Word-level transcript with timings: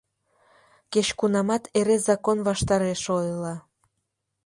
—Кеч-кунамат 0.93 1.63
эре 1.79 1.97
закон 2.07 2.37
ваштареш 2.47 3.01
ойла. 3.17 3.55